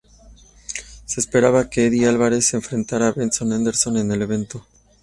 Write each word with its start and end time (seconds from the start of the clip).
Se 1.05 1.19
esperaba 1.21 1.69
que 1.69 1.85
Eddie 1.85 2.07
Alvarez 2.07 2.47
se 2.47 2.55
enfrentara 2.57 3.09
a 3.09 3.11
Benson 3.11 3.53
Henderson 3.53 3.97
en 3.97 4.11
el 4.11 4.23
evento. 4.23 4.65